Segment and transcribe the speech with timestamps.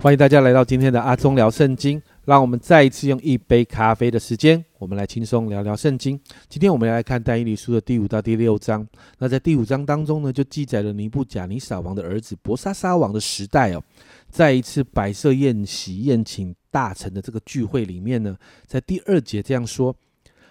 [0.00, 2.00] 欢迎大家来到今天的阿忠聊圣经。
[2.24, 6.16] 让我们再一次用一杯咖啡的时间，我们来轻松聊聊圣经。
[6.48, 8.86] 今天我们来看但以理书的第五到第六章。
[9.18, 13.82] 那在第五章当中呢，就记载了尼布甲尼撒王的儿子伯沙沙王的时代哦。
[14.30, 18.36] 在一次摆设宴席宴请大臣的这个聚会里面呢，
[18.66, 19.92] 在第二节这样说：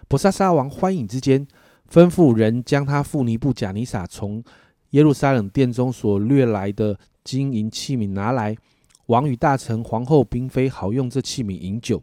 [0.10, 1.48] 伯沙沙王欢饮之间，
[1.90, 4.44] 吩咐人将他父尼布甲尼撒从
[4.90, 8.58] 耶路撒冷殿中所掠来的金银器皿拿来。
[9.08, 12.02] 王与大臣、皇后、嫔妃好用这器皿饮酒。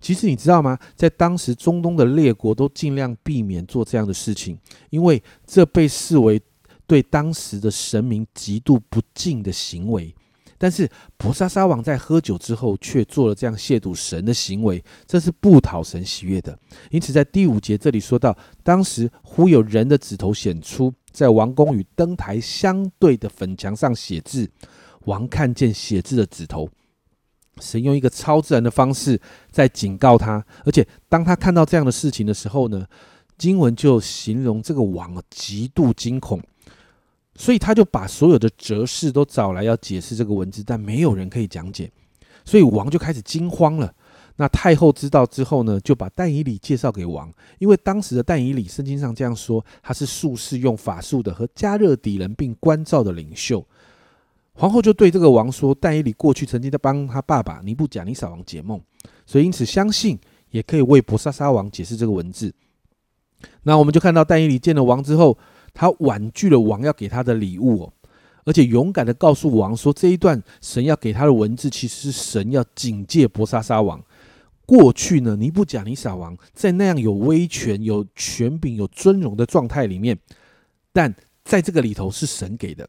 [0.00, 0.78] 其实你知道吗？
[0.96, 4.58] 在当时中东的列国都尽量避免做这样的事情，
[4.90, 6.40] 因为这被视为
[6.86, 10.12] 对当时的神明极度不敬的行为。
[10.58, 16.56] 但是博沙沙王在喝酒之后却做了这样亵渎神的行为，这是不讨神喜悦的。
[16.90, 24.48] 因此，在第五节这里说到，当时忽有人的指头显出，在王宫与灯台相对的粉墙上写字。
[25.06, 26.68] 王看见写字的指头，
[27.60, 32.86] 神用一个超自然的方式在警告他，而且当他看到这样的事情的时候呢，
[33.36, 36.40] 经文就形容这个王极度惊恐，
[37.34, 41.90] 所以他就把所有的哲士都找来要解释这个文字，但没有人可以讲解，
[42.44, 43.92] 所以王就开始惊慌了。
[44.36, 53.64] 那太后知道之后呢，就把但以理介绍给王，因为当时的但以理圣经上这样说，他是术士用法术的和加热底人并关照的领袖。
[54.54, 58.80] 皇后就对这个王说：“但以理过去曾经在帮他爸爸尼布甲尼撒王解梦，
[59.24, 60.18] 所以因此相信
[60.50, 62.52] 也可以为博沙沙王解释这个文字。”
[63.64, 65.36] 那我们就看到但以理见了王之后，
[65.72, 67.92] 他婉拒了王要给他的礼物哦，
[68.44, 74.00] 而且勇敢的告诉王说：“这一段神要给他的文字，其实是神要警戒博沙沙王。
[74.66, 80.16] 过去呢，尼布甲尼撒王在那样有威权、有权柄、有尊荣的状态里面，
[80.92, 82.88] 但在这个里头是神给的。”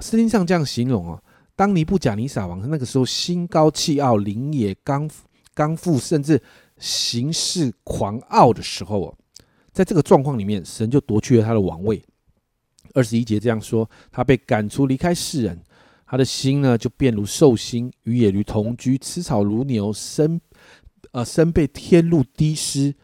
[0.00, 1.22] 圣经上这样形容哦，
[1.54, 5.08] 当尼布甲尼撒王那个时候心高气傲、凌野刚
[5.54, 6.42] 刚富，甚至
[6.78, 9.14] 行事狂傲的时候哦，
[9.72, 12.02] 在这个状况里面，神就夺去了他的王位。
[12.92, 15.60] 二十一节这样说：他被赶出，离开世人，
[16.06, 20.40] 他的心呢就变如兽心，与野驴同居，吃草如牛，身
[21.12, 22.94] 呃身被天路低湿。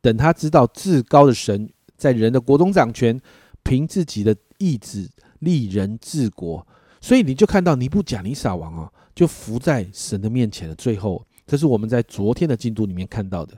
[0.00, 3.20] 等他知道至高的神在人的国中掌权，
[3.64, 5.08] 凭自己的意志。
[5.40, 6.66] 立人治国，
[7.00, 10.74] 所以你就看到尼布甲尼撒王啊，就伏在神的面前了。
[10.74, 13.54] 最后，这是我们在昨天的进度里面看到的。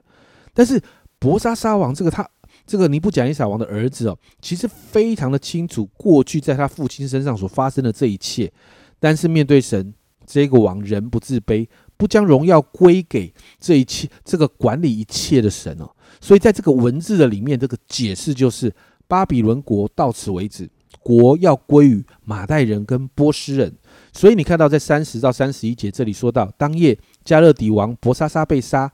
[0.52, 0.80] 但是
[1.18, 2.28] 博沙沙王这个他
[2.66, 8.52] 这个尼布甲尼撒王的儿子哦，其实非常的清楚过去在他父亲身上所发生的这一切。
[9.00, 9.94] 但是面对神，
[10.26, 15.88] 这个王仍不自卑，不将荣耀归给这一切这个管理一切的神哦。
[16.20, 18.74] 所以在这个文字的里面，这个解释就是
[19.06, 20.68] 巴比伦国到此为止。
[21.02, 23.74] 国要归于马代人跟波斯人，
[24.12, 28.90] 所以你看到在三十到三十一节这里说到，当夜加勒底王伯沙沙被杀，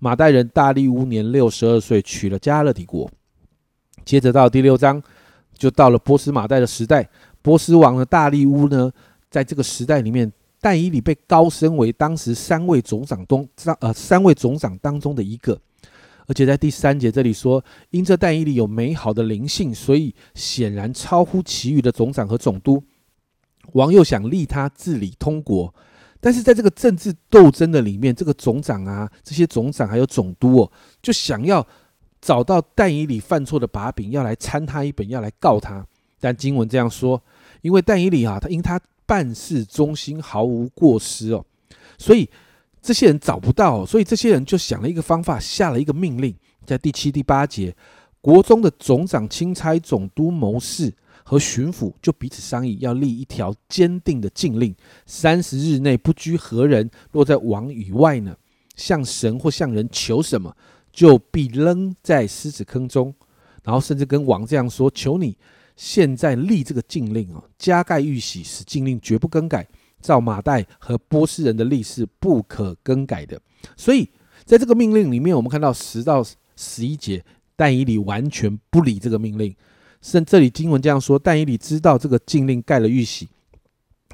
[0.00, 3.10] 马代人大利乌年六十二岁，娶了加勒底国。
[4.04, 5.00] 接着到第六章，
[5.56, 7.08] 就到了波斯马代的时代，
[7.40, 8.90] 波斯王的大利乌呢，
[9.30, 13.48] 在这个时代里面，但以理被高升为当时三位总长中，
[13.80, 15.60] 呃三位总长当中的一个。
[16.32, 22.82] 而且在第三节这里说，因这但以里有美好的灵性，所以显然超乎其余的总长和总督。
[23.74, 25.74] 王又想立他治理通国，
[26.20, 30.72] 但是在这个政治斗争的里面，这个总长啊，这些总长还有总督哦，
[31.02, 31.66] 就想要
[32.22, 35.86] 找到但以里犯错的把柄，要来参他一本，要来告他。
[36.18, 37.22] 但经文这样说，
[37.60, 41.44] 因为但以里啊，他因他办事忠心，毫无过失哦，
[41.98, 42.30] 所以。
[42.82, 46.34] 这些人找不到，所以这些人就想了一个方法，下了一个命令，
[46.66, 47.74] 在第七、第八节，
[48.20, 50.92] 国中的总长、钦差、总督、谋士
[51.22, 54.74] 和巡抚就彼此商议，要立一条坚定的禁令：
[55.06, 58.36] 三十日内不拘何人，若在王以外呢，
[58.74, 60.56] 向神或向人求什么，
[60.92, 63.14] 就必扔在狮子坑中。
[63.62, 65.38] 然后甚至跟王这样说：求你
[65.76, 69.64] 现在立这个禁令啊，加盖玉玺，使禁令绝不更改。
[70.02, 73.40] 照马代和波斯人的历史不可更改的，
[73.76, 74.08] 所以
[74.44, 76.22] 在这个命令里面，我们看到十到
[76.56, 79.54] 十一节，但以理完全不理这个命令。
[80.02, 83.28] 甚这里经文这样说：但以理知道这个禁令盖了玉玺，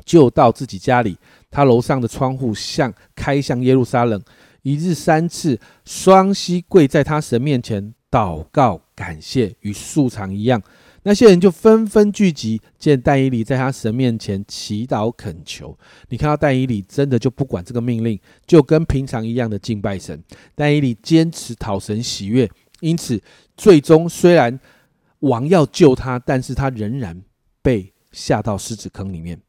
[0.05, 1.17] 就到自己家里，
[1.51, 4.23] 他楼上的窗户向开向耶路撒冷，
[4.61, 10.63] 一日三次，双膝跪在他神面前祷告感谢，与素常一样。
[11.09, 15.75] 那些人就纷纷聚集，见但以理在他神面前祈祷恳求。
[16.11, 20.23] 你看到但以理真的就不管这个命令，就跟平常一样的敬拜神。
[20.55, 22.47] 但以理坚持讨神喜悦，
[22.81, 23.19] 因此
[23.57, 24.61] 最终虽然
[25.21, 27.23] 王要救他，但是他仍然
[27.63, 29.41] 被下到狮子坑里面。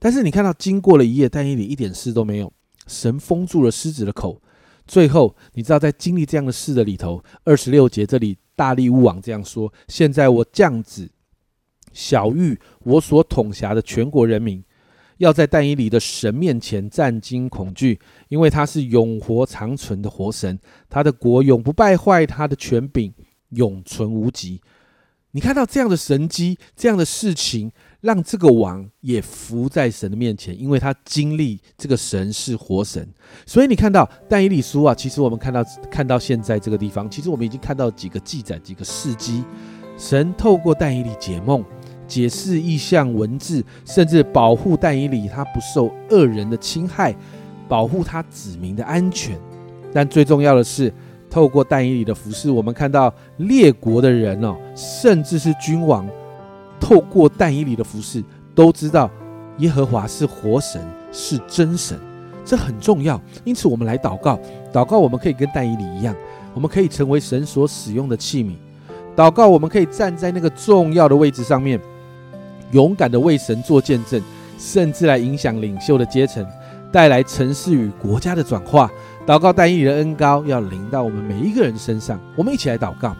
[0.00, 2.52] 但是你看到，经过了一夜，但以理一点事都没有，
[2.88, 4.42] 神封住了狮子的口。
[4.84, 11.10] 最后，你知道在经历这样的事的里头，二十六节这里大力乌王这样说：现在我降旨，
[11.92, 14.62] 小玉我所统辖的全国人民。
[15.18, 20.58] 要在但以里的神面前战惊恐惧，因为他是永活长存的活神，
[20.90, 23.14] 他的国永不败坏，他的权柄
[23.50, 24.60] 永存无极。
[25.30, 27.70] 你看到这样的神机，这样的事情，
[28.04, 33.08] 让这个王也服在神的面前，因为他经历这个神是活神。
[33.46, 39.42] 所以你看到但以理书啊，其实我们看到看到现在这个地方，其实我们已经看到几个记载，几个事迹，
[39.96, 41.64] 神透过但以理解梦。
[42.06, 47.16] 解释意象文字，甚至保护但以理他不受恶人的侵害，
[47.66, 49.40] 保护他子民的安全。
[49.94, 50.92] 但最重要的是，
[51.30, 56.06] 透过但以理的服饰，我们看到列国的人哦，甚至是君王，
[56.80, 58.22] 透过但以理的服饰，
[58.54, 59.10] 都知道
[59.58, 60.80] 耶和华是活神，
[61.12, 61.98] 是真神。
[62.44, 63.20] 这很重要。
[63.44, 64.38] 因此，我们来祷告，
[64.72, 66.14] 祷告我们可以跟但以理一样，
[66.52, 68.52] 我们可以成为神所使用的器皿。
[69.16, 71.80] 祷告我们可以站在那个重要的位置上面。
[72.72, 74.20] 勇敢的为神做见证，
[74.58, 76.44] 甚至来影响领袖的阶层，
[76.90, 78.90] 带来城市与国家的转化。
[79.24, 82.18] 祷告但以理的恩高要临到我们每一个人身上。
[82.36, 83.14] 我们一起来祷告，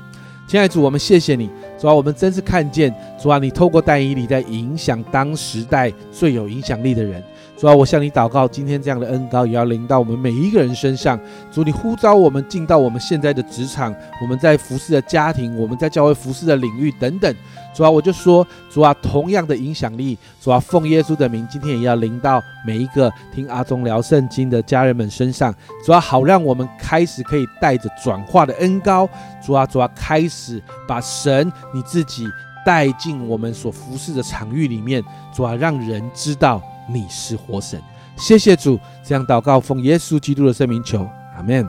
[0.49, 1.49] 亲爱的主，我们谢谢你，
[1.79, 2.93] 主啊，我们真是看见
[3.25, 7.25] 主啊，你透过但以理在影响当时代最有影响力的人。
[7.57, 11.19] 主啊，我向你祷告，今天这样的恩高也要临到我们每一个人身上。
[11.51, 17.35] 主，你呼召我们进到我们现在的职场，我们在服侍的家庭，我们在教会服侍的领域等等。
[17.75, 25.51] 主啊，我就说，主啊，同样的影响力，主啊，奉耶稣的名，今天也要临到每一个听阿忠聊圣经的家人们身上。
[25.87, 29.09] 主啊，好让我们开始可以带着转化的恩高。
[29.43, 32.29] 主啊，主啊，开始把神你自己
[32.65, 35.03] 带进我们所服侍的场域里面。
[35.35, 36.63] 主啊，让人知道。
[36.87, 37.81] 你是活神，
[38.15, 41.67] 谢谢主，这样祷告奉耶稣基督的圣名求，阿门。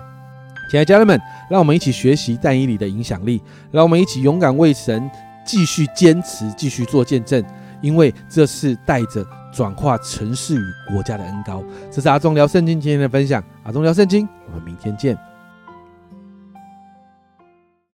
[0.70, 1.18] 亲爱的家人们，
[1.50, 5.10] 让我们一起学习但以理的影响力，让我们一起勇敢为神
[5.46, 7.42] 继续坚持，继续做见证，
[7.80, 11.64] 因为这是带着转化城市与国家的恩高。
[11.90, 15.35] 这是阿忠聊圣经今天的分享，阿忠聊圣经，我们明天见。